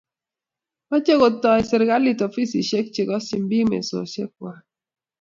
mache 0.89 1.13
kotoy 1.21 1.61
seikalit 1.69 2.19
ofisishek 2.27 2.85
che 2.95 3.01
kashini 3.09 3.45
piik 3.49 3.65
mesoshok 3.69 4.29
kwai 4.37 4.61